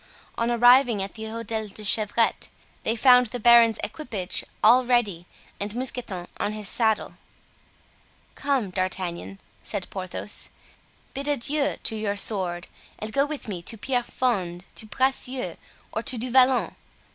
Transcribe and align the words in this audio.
On 0.35 0.49
arriving 0.49 0.99
at 1.03 1.13
the 1.13 1.25
Hotel 1.25 1.67
de 1.67 1.75
la 1.79 1.85
Chevrette 1.85 2.49
they 2.81 2.95
found 2.95 3.27
the 3.27 3.39
baron's 3.39 3.77
equipage 3.83 4.43
all 4.63 4.83
ready 4.83 5.27
and 5.59 5.75
Mousqueton 5.75 6.27
on 6.39 6.53
his 6.53 6.67
saddle. 6.67 7.17
"Come, 8.33 8.71
D'Artagnan," 8.71 9.39
said 9.61 9.87
Porthos, 9.91 10.49
"bid 11.13 11.27
adieu 11.27 11.75
to 11.83 11.95
your 11.95 12.15
sword 12.15 12.67
and 12.97 13.13
go 13.13 13.27
with 13.27 13.47
me 13.47 13.61
to 13.61 13.77
Pierrefonds, 13.77 14.65
to 14.73 14.87
Bracieux, 14.87 15.55
or 15.91 16.01
to 16.01 16.17
Du 16.17 16.31
Vallon. 16.31 16.75